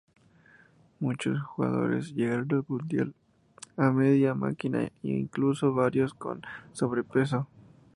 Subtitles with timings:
[0.99, 3.13] Muchos jugadores llegaron al Mundial
[3.77, 7.47] a media máquina e incluso varios con sobrepeso.